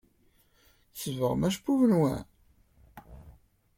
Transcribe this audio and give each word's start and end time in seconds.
Tsebbɣem 0.93 1.45
acebbub-nwen? 1.47 2.23